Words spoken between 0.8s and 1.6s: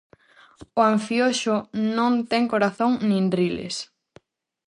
anfioxo